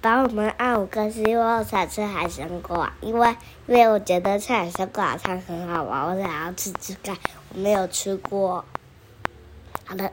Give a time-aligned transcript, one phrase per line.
[0.00, 7.16] 帮我们按五个是因为我想吃海参果，因为因为我觉得吃海参果它很好玩，我想要吃吃看，
[7.52, 8.64] 我没有吃过。
[9.84, 10.10] 好的。